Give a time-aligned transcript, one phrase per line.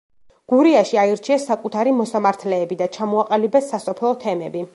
[0.53, 4.67] გურიაში აირჩიეს საკუთარი მოსამართლეები და ჩამოაყალიბეს სასოფლო თემები.